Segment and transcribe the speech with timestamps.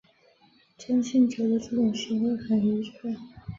[0.79, 3.15] 真心觉得这种行为很愚蠢